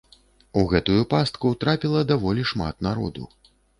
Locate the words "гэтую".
0.71-1.03